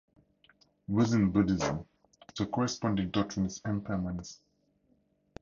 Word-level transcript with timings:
Within 0.87 1.29
Buddhism, 1.31 1.85
the 2.35 2.47
corresponding 2.47 3.11
doctrine 3.11 3.45
is 3.45 3.61
impermanence. 3.63 4.41